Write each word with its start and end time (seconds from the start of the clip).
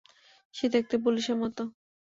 সে 0.55 0.65
দেখতে 0.69 0.95
পুলিশের 0.97 1.37
মতো। 1.37 1.63